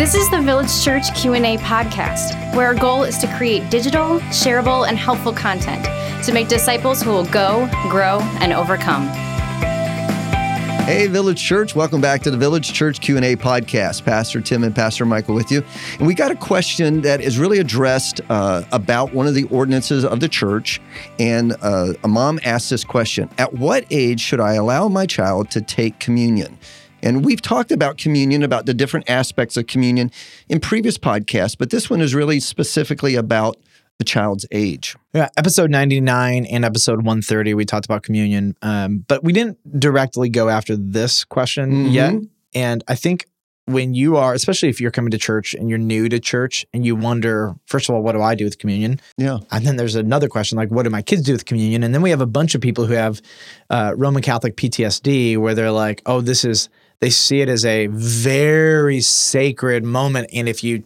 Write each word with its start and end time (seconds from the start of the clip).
This 0.00 0.14
is 0.14 0.30
the 0.30 0.40
Village 0.40 0.82
Church 0.82 1.14
Q&A 1.14 1.58
podcast, 1.58 2.54
where 2.54 2.68
our 2.68 2.74
goal 2.74 3.04
is 3.04 3.18
to 3.18 3.26
create 3.36 3.68
digital, 3.68 4.18
shareable, 4.30 4.88
and 4.88 4.96
helpful 4.96 5.30
content 5.30 5.84
to 6.24 6.32
make 6.32 6.48
disciples 6.48 7.02
who 7.02 7.10
will 7.10 7.26
go, 7.26 7.68
grow, 7.90 8.18
and 8.40 8.54
overcome. 8.54 9.08
Hey, 10.86 11.06
Village 11.06 11.44
Church, 11.44 11.74
welcome 11.74 12.00
back 12.00 12.22
to 12.22 12.30
the 12.30 12.38
Village 12.38 12.72
Church 12.72 13.02
Q&A 13.02 13.36
podcast. 13.36 14.02
Pastor 14.02 14.40
Tim 14.40 14.64
and 14.64 14.74
Pastor 14.74 15.04
Michael 15.04 15.34
with 15.34 15.52
you. 15.52 15.62
And 15.98 16.06
we 16.06 16.14
got 16.14 16.30
a 16.30 16.34
question 16.34 17.02
that 17.02 17.20
is 17.20 17.38
really 17.38 17.58
addressed 17.58 18.22
uh, 18.30 18.64
about 18.72 19.12
one 19.12 19.26
of 19.26 19.34
the 19.34 19.44
ordinances 19.44 20.06
of 20.06 20.20
the 20.20 20.28
church. 20.30 20.80
And 21.18 21.54
uh, 21.60 21.92
a 22.02 22.08
mom 22.08 22.40
asked 22.42 22.70
this 22.70 22.84
question, 22.84 23.28
at 23.36 23.52
what 23.52 23.84
age 23.90 24.20
should 24.20 24.40
I 24.40 24.54
allow 24.54 24.88
my 24.88 25.04
child 25.04 25.50
to 25.50 25.60
take 25.60 25.98
communion? 25.98 26.56
And 27.02 27.24
we've 27.24 27.40
talked 27.42 27.70
about 27.72 27.98
communion, 27.98 28.42
about 28.42 28.66
the 28.66 28.74
different 28.74 29.08
aspects 29.08 29.56
of 29.56 29.66
communion 29.66 30.10
in 30.48 30.60
previous 30.60 30.98
podcasts, 30.98 31.56
but 31.58 31.70
this 31.70 31.88
one 31.90 32.00
is 32.00 32.14
really 32.14 32.40
specifically 32.40 33.14
about 33.14 33.56
the 33.98 34.04
child's 34.04 34.46
age. 34.50 34.96
Yeah, 35.12 35.28
episode 35.36 35.70
99 35.70 36.46
and 36.46 36.64
episode 36.64 36.98
130, 36.98 37.52
we 37.54 37.64
talked 37.66 37.84
about 37.84 38.02
communion, 38.02 38.56
um, 38.62 39.04
but 39.08 39.22
we 39.22 39.32
didn't 39.32 39.58
directly 39.78 40.30
go 40.30 40.48
after 40.48 40.74
this 40.76 41.24
question 41.24 41.86
Mhm. 41.88 41.92
yet. 41.92 42.14
And 42.54 42.82
I 42.88 42.94
think 42.94 43.26
when 43.66 43.92
you 43.94 44.16
are, 44.16 44.32
especially 44.32 44.68
if 44.70 44.80
you're 44.80 44.90
coming 44.90 45.10
to 45.10 45.18
church 45.18 45.54
and 45.54 45.68
you're 45.68 45.78
new 45.78 46.08
to 46.08 46.18
church 46.18 46.64
and 46.72 46.84
you 46.84 46.96
wonder, 46.96 47.54
first 47.66 47.88
of 47.88 47.94
all, 47.94 48.02
what 48.02 48.12
do 48.12 48.22
I 48.22 48.34
do 48.34 48.44
with 48.44 48.58
communion? 48.58 49.00
Yeah. 49.18 49.38
And 49.52 49.66
then 49.66 49.76
there's 49.76 49.94
another 49.94 50.28
question 50.28 50.56
like, 50.56 50.70
what 50.70 50.84
do 50.84 50.90
my 50.90 51.02
kids 51.02 51.22
do 51.22 51.32
with 51.32 51.44
communion? 51.44 51.84
And 51.84 51.94
then 51.94 52.00
we 52.02 52.10
have 52.10 52.22
a 52.22 52.26
bunch 52.26 52.54
of 52.54 52.62
people 52.62 52.86
who 52.86 52.94
have 52.94 53.20
uh, 53.68 53.92
Roman 53.96 54.22
Catholic 54.22 54.56
PTSD 54.56 55.36
where 55.36 55.54
they're 55.54 55.70
like, 55.70 56.00
oh, 56.06 56.20
this 56.20 56.44
is, 56.44 56.68
they 57.00 57.10
see 57.10 57.40
it 57.40 57.48
as 57.48 57.64
a 57.64 57.88
very 57.88 59.00
sacred 59.00 59.84
moment. 59.84 60.30
And 60.32 60.48
if 60.48 60.62
you, 60.62 60.84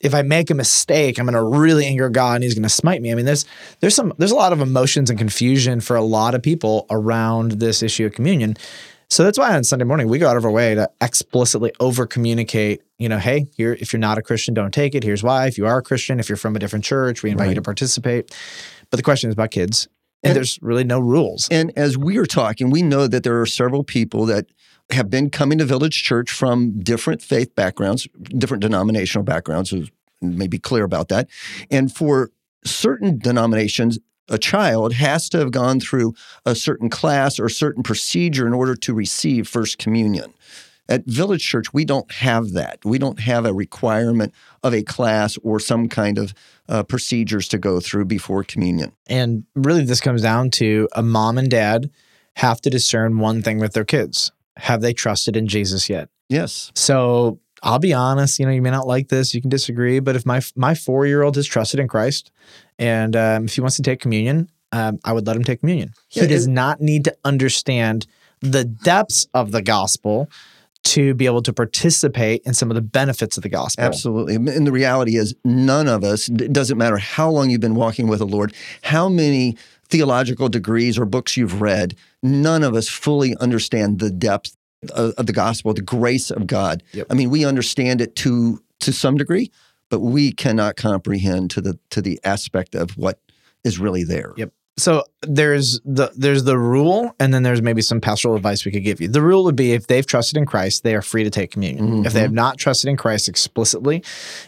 if 0.00 0.14
I 0.14 0.22
make 0.22 0.50
a 0.50 0.54
mistake, 0.54 1.18
I'm 1.18 1.26
going 1.26 1.34
to 1.34 1.42
really 1.42 1.86
anger 1.86 2.08
God 2.08 2.36
and 2.36 2.44
he's 2.44 2.54
going 2.54 2.62
to 2.62 2.68
smite 2.68 3.00
me. 3.02 3.12
I 3.12 3.14
mean, 3.14 3.26
there's, 3.26 3.44
there's 3.80 3.94
some, 3.94 4.12
there's 4.18 4.30
a 4.30 4.36
lot 4.36 4.52
of 4.52 4.60
emotions 4.60 5.10
and 5.10 5.18
confusion 5.18 5.80
for 5.80 5.96
a 5.96 6.02
lot 6.02 6.34
of 6.34 6.42
people 6.42 6.86
around 6.90 7.52
this 7.52 7.82
issue 7.82 8.06
of 8.06 8.12
communion. 8.12 8.56
So 9.10 9.22
that's 9.22 9.38
why 9.38 9.54
on 9.54 9.64
Sunday 9.64 9.84
morning 9.84 10.08
we 10.08 10.18
go 10.18 10.28
out 10.28 10.36
of 10.36 10.44
our 10.44 10.50
way 10.50 10.74
to 10.74 10.90
explicitly 11.00 11.72
over 11.78 12.06
communicate, 12.06 12.82
you 12.98 13.08
know, 13.08 13.18
hey, 13.18 13.46
here 13.56 13.76
if 13.78 13.92
you're 13.92 14.00
not 14.00 14.18
a 14.18 14.22
Christian, 14.22 14.54
don't 14.54 14.72
take 14.72 14.94
it. 14.94 15.04
Here's 15.04 15.22
why. 15.22 15.46
If 15.46 15.58
you 15.58 15.66
are 15.66 15.78
a 15.78 15.82
Christian, 15.82 16.18
if 16.18 16.28
you're 16.28 16.36
from 16.36 16.56
a 16.56 16.58
different 16.58 16.84
church, 16.84 17.22
we 17.22 17.30
invite 17.30 17.50
you 17.50 17.54
to 17.54 17.62
participate. 17.62 18.34
But 18.90 18.96
the 18.96 19.02
question 19.02 19.28
is 19.28 19.34
about 19.34 19.50
kids. 19.50 19.88
And, 20.24 20.30
And- 20.30 20.36
there's 20.36 20.58
really 20.62 20.84
no 20.84 20.98
rules. 20.98 21.48
And 21.50 21.70
as 21.76 21.98
we 21.98 22.16
are 22.16 22.26
talking, 22.26 22.70
we 22.70 22.82
know 22.82 23.06
that 23.06 23.22
there 23.22 23.40
are 23.40 23.46
several 23.46 23.84
people 23.84 24.24
that 24.26 24.46
have 24.90 25.10
been 25.10 25.30
coming 25.30 25.58
to 25.58 25.64
Village 25.64 26.02
Church 26.02 26.30
from 26.30 26.80
different 26.80 27.22
faith 27.22 27.54
backgrounds, 27.54 28.08
different 28.36 28.62
denominational 28.62 29.24
backgrounds. 29.24 29.70
So 29.70 29.84
may 30.20 30.46
be 30.46 30.58
clear 30.58 30.84
about 30.84 31.08
that. 31.08 31.28
And 31.70 31.94
for 31.94 32.30
certain 32.64 33.18
denominations, 33.18 33.98
a 34.30 34.38
child 34.38 34.94
has 34.94 35.28
to 35.30 35.38
have 35.38 35.50
gone 35.50 35.80
through 35.80 36.14
a 36.46 36.54
certain 36.54 36.88
class 36.88 37.38
or 37.38 37.48
certain 37.50 37.82
procedure 37.82 38.46
in 38.46 38.54
order 38.54 38.74
to 38.74 38.94
receive 38.94 39.46
First 39.46 39.76
Communion. 39.76 40.32
At 40.88 41.04
Village 41.06 41.46
Church, 41.46 41.72
we 41.72 41.84
don't 41.84 42.10
have 42.12 42.52
that. 42.52 42.78
We 42.84 42.98
don't 42.98 43.20
have 43.20 43.46
a 43.46 43.54
requirement 43.54 44.34
of 44.62 44.74
a 44.74 44.82
class 44.82 45.38
or 45.42 45.58
some 45.58 45.88
kind 45.88 46.18
of 46.18 46.34
uh, 46.68 46.82
procedures 46.82 47.48
to 47.48 47.58
go 47.58 47.80
through 47.80 48.04
before 48.04 48.44
communion. 48.44 48.92
And 49.06 49.44
really, 49.54 49.84
this 49.84 50.00
comes 50.00 50.22
down 50.22 50.50
to 50.52 50.88
a 50.92 51.02
mom 51.02 51.38
and 51.38 51.50
dad 51.50 51.90
have 52.36 52.60
to 52.62 52.70
discern 52.70 53.18
one 53.18 53.42
thing 53.42 53.58
with 53.58 53.72
their 53.72 53.84
kids. 53.84 54.30
Have 54.58 54.82
they 54.82 54.92
trusted 54.92 55.36
in 55.36 55.46
Jesus 55.48 55.88
yet? 55.88 56.08
Yes. 56.28 56.70
So 56.74 57.40
I'll 57.62 57.78
be 57.78 57.94
honest, 57.94 58.38
you 58.38 58.44
know, 58.44 58.52
you 58.52 58.60
may 58.62 58.70
not 58.70 58.86
like 58.86 59.08
this, 59.08 59.34
you 59.34 59.40
can 59.40 59.50
disagree, 59.50 60.00
but 60.00 60.16
if 60.16 60.26
my 60.26 60.42
my 60.54 60.74
four 60.74 61.06
year 61.06 61.22
old 61.22 61.36
has 61.36 61.46
trusted 61.46 61.80
in 61.80 61.88
Christ, 61.88 62.30
and 62.78 63.16
um, 63.16 63.44
if 63.46 63.54
he 63.54 63.60
wants 63.62 63.76
to 63.76 63.82
take 63.82 64.00
communion, 64.00 64.50
um, 64.72 64.98
I 65.04 65.12
would 65.12 65.26
let 65.26 65.36
him 65.36 65.44
take 65.44 65.60
communion. 65.60 65.92
Yeah, 66.10 66.24
he 66.24 66.28
does 66.28 66.46
it- 66.46 66.50
not 66.50 66.80
need 66.80 67.04
to 67.04 67.16
understand 67.24 68.06
the 68.40 68.64
depths 68.64 69.26
of 69.32 69.52
the 69.52 69.62
gospel 69.62 70.28
to 70.84 71.14
be 71.14 71.26
able 71.26 71.42
to 71.42 71.52
participate 71.52 72.42
in 72.44 72.54
some 72.54 72.70
of 72.70 72.74
the 72.74 72.82
benefits 72.82 73.36
of 73.36 73.42
the 73.42 73.48
gospel. 73.48 73.84
Absolutely. 73.84 74.34
And 74.34 74.66
the 74.66 74.72
reality 74.72 75.16
is, 75.16 75.34
none 75.44 75.88
of 75.88 76.04
us, 76.04 76.28
it 76.28 76.52
doesn't 76.52 76.78
matter 76.78 76.98
how 76.98 77.30
long 77.30 77.50
you've 77.50 77.60
been 77.60 77.74
walking 77.74 78.06
with 78.06 78.18
the 78.18 78.26
Lord, 78.26 78.54
how 78.82 79.08
many 79.08 79.56
theological 79.88 80.48
degrees 80.48 80.98
or 80.98 81.04
books 81.04 81.36
you've 81.36 81.60
read, 81.60 81.94
none 82.22 82.62
of 82.62 82.74
us 82.74 82.88
fully 82.88 83.36
understand 83.36 83.98
the 83.98 84.10
depth 84.10 84.56
of, 84.92 85.12
of 85.12 85.26
the 85.26 85.32
gospel, 85.32 85.72
the 85.72 85.82
grace 85.82 86.30
of 86.30 86.46
God. 86.46 86.82
Yep. 86.92 87.06
I 87.10 87.14
mean, 87.14 87.30
we 87.30 87.44
understand 87.44 88.00
it 88.00 88.16
to 88.16 88.60
to 88.80 88.92
some 88.92 89.16
degree, 89.16 89.50
but 89.88 90.00
we 90.00 90.32
cannot 90.32 90.76
comprehend 90.76 91.50
to 91.52 91.60
the 91.60 91.78
to 91.90 92.02
the 92.02 92.20
aspect 92.24 92.74
of 92.74 92.96
what 92.96 93.18
is 93.62 93.78
really 93.78 94.04
there. 94.04 94.34
Yep. 94.36 94.52
So 94.76 95.04
there's 95.22 95.80
the 95.84 96.10
there's 96.16 96.42
the 96.42 96.58
rule, 96.58 97.14
and 97.20 97.32
then 97.32 97.44
there's 97.44 97.62
maybe 97.62 97.80
some 97.80 98.00
pastoral 98.00 98.34
advice 98.34 98.64
we 98.64 98.72
could 98.72 98.82
give 98.82 99.00
you. 99.00 99.06
The 99.06 99.22
rule 99.22 99.44
would 99.44 99.54
be 99.54 99.72
if 99.72 99.86
they've 99.86 100.04
trusted 100.04 100.36
in 100.36 100.46
Christ, 100.46 100.82
they 100.82 100.96
are 100.96 101.02
free 101.02 101.22
to 101.22 101.30
take 101.30 101.52
communion. 101.52 102.04
If 102.04 102.12
they 102.12 102.20
have 102.20 102.32
not 102.32 102.58
trusted 102.58 102.90
in 102.90 102.96
Christ 102.96 103.28
explicitly, 103.28 104.02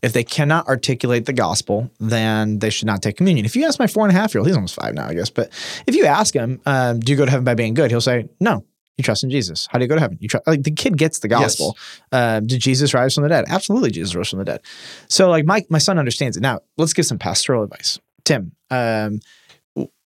if 0.00 0.12
they 0.12 0.22
cannot 0.22 0.68
articulate 0.68 1.26
the 1.26 1.32
gospel, 1.32 1.90
then 1.98 2.60
they 2.60 2.70
should 2.70 2.86
not 2.86 3.02
take 3.02 3.16
communion. 3.16 3.44
If 3.46 3.56
you 3.56 3.64
ask 3.64 3.80
my 3.80 3.88
four 3.88 4.06
and 4.06 4.16
a 4.16 4.20
half 4.20 4.32
year 4.32 4.40
old, 4.40 4.46
he's 4.46 4.54
almost 4.54 4.76
five 4.76 4.94
now, 4.94 5.08
I 5.08 5.14
guess, 5.14 5.28
but 5.28 5.50
if 5.88 5.96
you 5.96 6.06
ask 6.06 6.32
him, 6.32 6.60
um, 6.66 7.00
"Do 7.00 7.10
you 7.10 7.18
go 7.18 7.24
to 7.24 7.30
heaven 7.30 7.44
by 7.44 7.54
being 7.54 7.74
good?" 7.74 7.90
He'll 7.90 8.00
say, 8.00 8.28
"No." 8.40 8.64
You 8.98 9.04
trust 9.04 9.24
in 9.24 9.30
Jesus. 9.30 9.66
How 9.70 9.78
do 9.78 9.84
you 9.84 9.88
go 9.88 9.94
to 9.94 10.02
heaven? 10.02 10.18
You 10.20 10.28
trust 10.28 10.46
like 10.46 10.64
the 10.64 10.70
kid 10.70 10.98
gets 10.98 11.20
the 11.20 11.26
gospel. 11.28 11.78
Uh, 12.12 12.40
did 12.40 12.60
Jesus 12.60 12.92
rise 12.92 13.14
from 13.14 13.22
the 13.22 13.30
dead? 13.30 13.46
Absolutely, 13.48 13.90
Jesus 13.90 14.14
rose 14.14 14.28
from 14.28 14.38
the 14.38 14.44
dead. 14.44 14.60
So 15.08 15.30
like 15.30 15.46
my 15.46 15.64
my 15.70 15.78
son 15.78 15.98
understands 15.98 16.36
it. 16.36 16.40
Now 16.42 16.60
let's 16.76 16.92
give 16.92 17.06
some 17.06 17.18
pastoral 17.18 17.64
advice. 17.64 17.98
Tim, 18.24 18.52
um, 18.70 19.20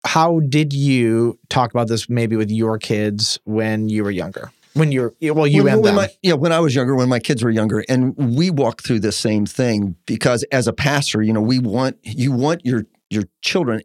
how 0.05 0.41
did 0.41 0.73
you 0.73 1.39
talk 1.49 1.71
about 1.71 1.89
this 1.89 2.09
maybe 2.09 2.37
with 2.37 2.51
your 2.51 2.79
kids 2.79 3.39
when 3.45 3.89
you 3.89 4.05
were 4.05 4.11
younger? 4.11 4.51
When 4.75 4.91
you're 4.91 5.13
well, 5.21 5.47
you 5.47 5.65
when, 5.65 5.75
and 5.75 5.83
when 5.83 5.95
them. 5.95 6.05
my, 6.05 6.09
yeah, 6.23 6.33
when 6.33 6.51
I 6.51 6.61
was 6.61 6.75
younger, 6.75 6.95
when 6.95 7.09
my 7.09 7.19
kids 7.19 7.45
were 7.45 7.51
younger, 7.51 7.85
and 7.91 8.17
we 8.17 8.51
walked 8.51 8.87
through 8.87 9.01
the 9.01 9.13
same 9.13 9.45
thing 9.45 9.97
because 10.07 10.45
as 10.45 10.67
a 10.67 10.73
pastor, 10.73 11.23
you 11.23 11.33
know, 11.33 11.43
we 11.43 11.59
want 11.59 11.99
you 12.03 12.33
want 12.33 12.65
your 12.65 12.87
your 13.11 13.25
children, 13.43 13.83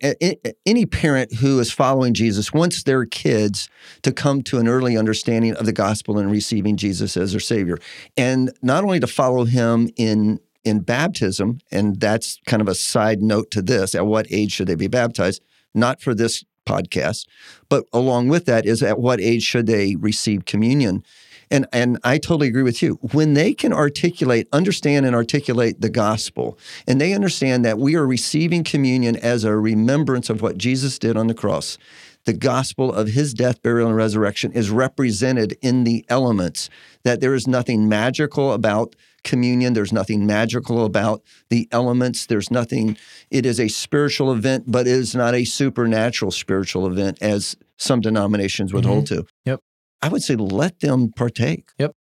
any 0.66 0.86
parent 0.86 1.34
who 1.36 1.60
is 1.60 1.70
following 1.70 2.14
Jesus 2.14 2.54
wants 2.54 2.84
their 2.84 3.06
kids 3.06 3.68
to 4.04 4.14
come 4.14 4.42
to 4.44 4.58
an 4.60 4.70
early 4.70 4.96
understanding 4.96 5.54
of 5.56 5.66
the 5.66 5.74
gospel 5.74 6.18
and 6.18 6.32
receiving 6.32 6.78
Jesus 6.78 7.18
as 7.18 7.32
their 7.32 7.42
Savior, 7.42 7.78
and 8.16 8.52
not 8.62 8.86
only 8.86 9.02
to 9.02 9.08
follow 9.08 9.44
Him 9.44 9.90
in 9.98 10.40
in 10.64 10.80
baptism, 10.80 11.60
and 11.70 12.00
that's 12.00 12.40
kind 12.46 12.62
of 12.62 12.70
a 12.70 12.76
side 12.76 13.22
note 13.22 13.52
to 13.52 13.62
this: 13.62 13.94
at 13.94 14.06
what 14.06 14.26
age 14.32 14.54
should 14.54 14.68
they 14.68 14.76
be 14.76 14.88
baptized? 14.88 15.42
Not 15.78 16.02
for 16.02 16.14
this 16.14 16.44
podcast, 16.66 17.26
but 17.70 17.86
along 17.94 18.28
with 18.28 18.46
that 18.46 18.66
is 18.66 18.84
at 18.84 19.00
what 19.00 19.22
age 19.22 19.44
should 19.44 19.68
they 19.68 19.96
receive 19.96 20.46
communion? 20.46 21.04
And 21.50 21.66
and 21.72 21.98
I 22.04 22.18
totally 22.18 22.48
agree 22.50 22.64
with 22.64 22.82
you. 22.82 22.96
When 23.14 23.34
they 23.34 23.54
can 23.54 23.72
articulate, 23.72 24.50
understand 24.52 25.06
and 25.06 25.16
articulate 25.16 25.80
the 25.80 25.90
gospel, 25.90 26.58
and 26.86 27.00
they 27.00 27.14
understand 27.14 27.64
that 27.64 27.80
we 27.80 27.96
are 27.96 28.06
receiving 28.06 28.66
communion 28.66 29.16
as 29.16 29.46
a 29.46 29.56
remembrance 29.56 30.30
of 30.30 30.42
what 30.42 30.58
Jesus 30.58 31.00
did 31.00 31.16
on 31.16 31.28
the 31.28 31.34
cross, 31.34 31.78
the 32.26 32.34
gospel 32.34 32.92
of 32.92 33.10
his 33.10 33.34
death, 33.34 33.64
burial, 33.64 33.88
and 33.88 33.96
resurrection 33.96 34.52
is 34.52 34.70
represented 34.70 35.58
in 35.62 35.86
the 35.86 36.06
elements, 36.10 36.70
that 37.04 37.22
there 37.22 37.34
is 37.34 37.48
nothing 37.48 37.88
magical 37.88 38.52
about 38.52 38.94
communion. 39.28 39.74
There's 39.74 39.94
nothing 39.94 40.26
magical 40.26 40.84
about 40.86 41.22
the 41.50 41.68
elements. 41.72 42.26
There's 42.26 42.50
nothing, 42.50 42.98
it 43.30 43.46
is 43.46 43.60
a 43.60 43.68
spiritual 43.68 44.32
event, 44.32 44.64
but 44.68 44.88
it 44.88 44.94
is 44.94 45.14
not 45.14 45.36
a 45.36 45.44
supernatural 45.46 46.32
spiritual 46.32 46.88
event 46.88 47.20
as 47.22 47.56
some 47.78 48.02
denominations 48.02 48.74
would 48.74 48.86
hold 48.86 49.06
to. 49.08 49.26
Yep. 49.46 49.60
I 50.02 50.08
would 50.10 50.24
say 50.24 50.36
let 50.36 50.80
them 50.80 51.12
partake. 51.16 51.70
Yep. 51.78 51.92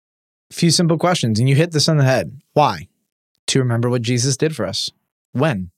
A 0.49 0.53
few 0.53 0.71
simple 0.71 0.97
questions, 0.97 1.39
and 1.39 1.47
you 1.49 1.55
hit 1.55 1.71
this 1.71 1.87
on 1.89 1.97
the 1.97 2.03
head. 2.03 2.41
Why? 2.53 2.87
To 3.47 3.59
remember 3.59 3.89
what 3.89 4.01
Jesus 4.01 4.37
did 4.37 4.55
for 4.55 4.65
us. 4.65 4.91
When? 5.33 5.69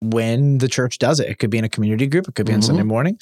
When 0.00 0.58
the 0.58 0.68
church 0.68 0.98
does 0.98 1.18
it. 1.20 1.28
It 1.28 1.38
could 1.38 1.50
be 1.50 1.58
in 1.58 1.64
a 1.64 1.68
community 1.68 2.06
group. 2.06 2.28
It 2.28 2.34
could 2.34 2.46
be 2.46 2.52
on 2.52 2.60
Mhm. 2.60 2.64
Sunday 2.64 2.82
morning. 2.82 3.18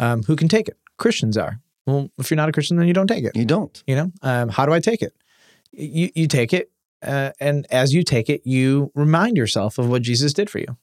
Um, 0.00 0.24
who 0.24 0.34
can 0.34 0.48
take 0.48 0.68
it? 0.68 0.76
Christians 0.98 1.36
are. 1.36 1.60
Well, 1.86 2.10
if 2.18 2.30
you're 2.30 2.36
not 2.36 2.48
a 2.48 2.52
Christian, 2.52 2.76
then 2.78 2.88
you 2.88 2.94
don't 2.94 3.06
take 3.06 3.24
it. 3.24 3.36
You 3.36 3.44
don't. 3.44 3.82
You 3.86 3.94
know, 3.96 4.12
um, 4.22 4.48
how 4.48 4.66
do 4.66 4.72
I 4.72 4.80
take 4.80 5.02
it? 5.02 5.14
You 5.76 6.10
you 6.14 6.26
take 6.28 6.52
it, 6.52 6.70
uh, 7.02 7.30
and 7.40 7.66
as 7.70 7.92
you 7.94 8.02
take 8.02 8.28
it, 8.30 8.42
you 8.46 8.90
remind 8.94 9.36
yourself 9.36 9.78
of 9.78 9.88
what 9.88 10.02
Jesus 10.02 10.32
did 10.32 10.48
for 10.50 10.58
you. 10.58 10.76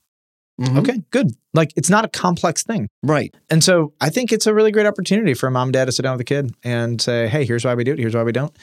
Mhm. 0.60 0.78
Okay, 0.80 1.02
good. 1.12 1.32
Like 1.54 1.74
it's 1.76 1.90
not 1.90 2.06
a 2.06 2.08
complex 2.08 2.64
thing. 2.64 2.88
Right. 3.02 3.34
And 3.50 3.64
so 3.64 3.94
I 4.00 4.10
think 4.10 4.32
it's 4.32 4.46
a 4.46 4.54
really 4.54 4.72
great 4.72 4.86
opportunity 4.86 5.34
for 5.34 5.48
a 5.48 5.52
mom 5.52 5.70
and 5.70 5.74
dad 5.74 5.86
to 5.86 5.92
sit 5.92 6.04
down 6.04 6.14
with 6.14 6.22
a 6.22 6.26
kid 6.26 6.54
and 6.64 7.02
say, 7.02 7.28
hey, 7.28 7.46
here's 7.46 7.66
why 7.66 7.74
we 7.74 7.84
do 7.84 7.94
it. 7.94 8.00
Here's 8.00 8.14
why 8.14 8.24
we 8.24 8.32
don't. 8.32 8.56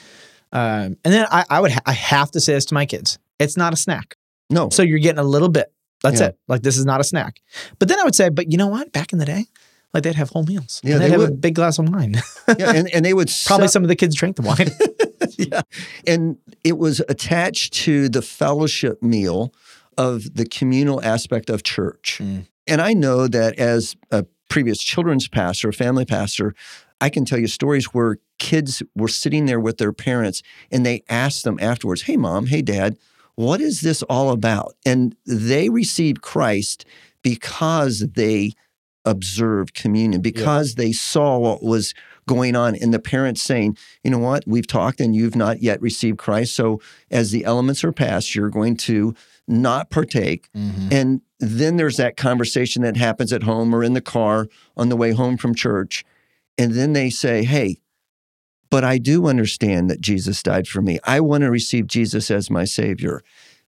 Um, 0.53 0.97
and 1.05 1.13
then 1.13 1.27
I, 1.31 1.45
I 1.51 1.61
would 1.61 1.73
ha- 1.73 1.81
I 1.87 1.93
have 1.93 2.31
to 2.33 2.41
say 2.41 2.55
this 2.55 2.67
to 2.67 2.75
my 2.75 2.87
kids. 2.87 3.19
It's 3.39 3.57
not 3.57 3.73
a 3.73 3.77
snack. 3.77 4.17
No. 4.51 4.69
So 4.71 4.83
you're 4.83 4.99
getting 5.01 5.19
a 5.19 5.25
little 5.25 5.49
bit. 5.49 5.73
That's 6.03 6.21
Yeah. 6.21 6.29
it. 6.29 6.39
Like 6.47 6.63
this 6.63 6.77
is 6.79 6.85
not 6.87 7.01
a 7.01 7.05
snack. 7.05 7.41
But 7.79 7.89
then 7.89 7.99
I 7.99 8.05
would 8.05 8.15
say, 8.15 8.29
but 8.29 8.53
you 8.53 8.59
know 8.59 8.69
what? 8.69 8.93
Back 8.93 9.13
in 9.13 9.19
the 9.19 9.27
day, 9.27 9.47
Like 9.95 10.03
they'd 10.03 10.15
have 10.15 10.31
whole 10.31 10.45
meals. 10.45 10.81
Yeah, 10.85 10.95
and 10.95 11.03
they'd 11.03 11.07
they 11.09 11.13
have 11.13 11.29
a 11.29 11.33
big 11.33 11.55
glass 11.55 11.79
of 11.79 11.89
wine. 11.89 12.17
yeah, 12.59 12.73
and, 12.75 12.93
and 12.95 13.05
they 13.05 13.15
would 13.15 13.31
Probably 13.47 13.69
se- 13.69 13.73
some 13.73 13.83
of 13.83 13.89
the 13.89 13.97
kids 13.97 14.15
drank 14.15 14.37
the 14.37 14.43
wine. 14.43 14.71
yeah. 15.39 15.63
And 16.07 16.37
it 16.63 16.79
was 16.79 17.01
attached 17.09 17.73
to 17.75 18.09
the 18.09 18.23
fellowship 18.23 19.03
meal 19.03 19.53
of 19.97 20.35
the 20.35 20.47
communal 20.47 21.03
aspect 21.03 21.51
of 21.51 21.63
church. 21.63 22.19
Mm. 22.23 22.47
And 22.67 22.81
I 22.83 22.93
know 22.93 23.27
that 23.29 23.59
as 23.59 23.97
a 24.11 24.27
previous 24.51 24.83
children's 24.83 25.27
pastor, 25.27 25.73
family 25.73 26.05
pastor, 26.05 26.55
I 27.01 27.09
can 27.09 27.25
tell 27.25 27.39
you 27.39 27.47
stories 27.47 27.87
where 27.87 28.19
kids 28.39 28.83
were 28.95 29.09
sitting 29.09 29.47
there 29.47 29.61
with 29.61 29.79
their 29.79 29.93
parents 29.93 30.43
and 30.71 30.85
they 30.85 31.03
asked 31.09 31.45
them 31.45 31.59
afterwards, 31.61 32.03
Hey, 32.03 32.17
mom, 32.17 32.47
hey, 32.47 32.63
dad, 32.63 32.99
what 33.37 33.61
is 33.61 33.81
this 33.81 34.03
all 34.05 34.31
about? 34.31 34.75
And 34.85 35.15
they 35.25 35.69
received 35.69 36.23
Christ 36.23 36.85
because 37.23 38.01
they 38.15 38.53
observed 39.09 39.75
communion, 39.75 40.21
because 40.21 40.75
they 40.75 40.93
saw 40.93 41.39
what 41.39 41.63
was 41.63 41.95
going 42.27 42.55
on. 42.55 42.77
And 42.77 42.93
the 42.93 42.99
parents 42.99 43.43
saying, 43.43 43.77
you 44.05 44.11
know 44.11 44.19
what, 44.19 44.45
we've 44.47 44.67
talked 44.67 45.01
and 45.01 45.17
you've 45.17 45.35
not 45.35 45.63
yet 45.63 45.81
received 45.81 46.19
Christ. 46.19 46.55
So 46.55 46.81
as 47.11 47.31
the 47.31 47.45
elements 47.45 47.83
are 47.85 47.93
passed, 47.93 48.35
you're 48.35 48.51
going 48.51 48.77
to 48.79 49.15
not 49.47 49.89
partake. 49.89 50.51
Mhm. 50.55 50.93
And 50.93 51.21
then 51.41 51.77
there's 51.77 51.97
that 51.97 52.17
conversation 52.19 52.83
that 52.83 52.99
happens 52.99 53.33
at 53.33 53.45
home 53.45 53.75
or 53.75 53.83
in 53.83 53.95
the 53.95 54.03
car 54.03 54.47
on 54.77 54.91
the 54.91 54.97
way 54.97 55.13
home 55.13 55.39
from 55.39 55.55
church. 55.55 56.05
And 56.59 56.73
then 56.73 56.93
they 56.93 57.09
say, 57.09 57.45
hey, 57.45 57.79
but 58.71 58.85
I 58.85 58.99
do 58.99 59.27
understand 59.27 59.89
that 59.89 60.03
Jesus 60.03 60.43
died 60.43 60.69
for 60.69 60.83
me. 60.83 60.99
I 61.05 61.21
want 61.21 61.43
to 61.43 61.51
receive 61.51 61.87
Jesus 61.87 62.31
as 62.31 62.51
my 62.51 62.65
Savior 62.65 63.23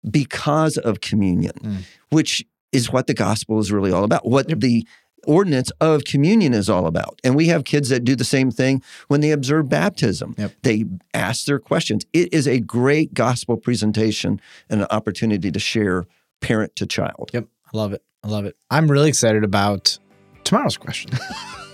because 0.09 0.77
of 0.77 0.99
communion, 0.99 1.53
Mm. 1.63 1.77
which 2.09 2.45
is 2.73 2.91
what 2.91 3.07
the 3.07 3.13
gospel 3.13 3.59
is 3.59 3.71
really 3.71 3.91
all 3.91 4.03
about, 4.03 4.27
what 4.27 4.47
the 4.59 4.85
ordinance 5.25 5.71
of 5.81 6.03
communion 6.03 6.53
is 6.53 6.69
all 6.69 6.85
about. 6.85 7.19
And 7.23 7.35
we 7.35 7.47
have 7.47 7.63
kids 7.63 7.89
that 7.89 8.03
do 8.03 8.15
the 8.15 8.23
same 8.23 8.51
thing 8.51 8.81
when 9.07 9.21
they 9.21 9.31
observe 9.31 9.69
baptism. 9.69 10.35
Yep. 10.37 10.53
They 10.63 10.85
ask 11.13 11.45
their 11.45 11.59
questions. 11.59 12.05
It 12.13 12.33
is 12.33 12.47
a 12.47 12.59
great 12.59 13.13
gospel 13.13 13.57
presentation 13.57 14.39
and 14.69 14.81
an 14.81 14.87
opportunity 14.91 15.51
to 15.51 15.59
share 15.59 16.05
parent 16.41 16.75
to 16.77 16.85
child. 16.85 17.31
Yep. 17.33 17.47
I 17.73 17.77
love 17.77 17.93
it. 17.93 18.03
I 18.23 18.27
love 18.27 18.45
it. 18.45 18.55
I'm 18.69 18.89
really 18.89 19.09
excited 19.09 19.43
about 19.43 19.97
tomorrow's 20.43 20.77
question. 20.77 21.11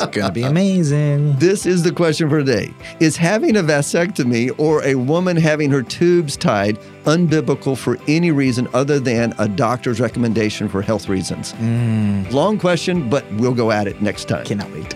it's 0.00 0.16
going 0.16 0.26
to 0.26 0.32
be 0.32 0.42
amazing. 0.42 1.36
This 1.36 1.66
is 1.66 1.82
the 1.82 1.92
question 1.92 2.28
for 2.28 2.38
today. 2.38 2.72
Is 3.00 3.16
having 3.16 3.56
a 3.56 3.62
vasectomy 3.62 4.52
or 4.58 4.82
a 4.84 4.94
woman 4.94 5.36
having 5.36 5.70
her 5.70 5.82
tubes 5.82 6.36
tied 6.36 6.78
unbiblical 7.04 7.76
for 7.76 7.98
any 8.08 8.30
reason 8.30 8.68
other 8.74 9.00
than 9.00 9.34
a 9.38 9.48
doctor's 9.48 10.00
recommendation 10.00 10.68
for 10.68 10.82
health 10.82 11.08
reasons? 11.08 11.52
Mm, 11.54 12.30
Long 12.32 12.58
question, 12.58 13.08
but 13.08 13.24
we'll 13.34 13.54
go 13.54 13.70
at 13.70 13.86
it 13.86 14.00
next 14.02 14.26
time. 14.28 14.44
cannot 14.44 14.70
wait. 14.72 14.94